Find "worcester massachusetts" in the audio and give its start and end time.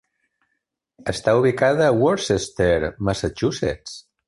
1.99-3.97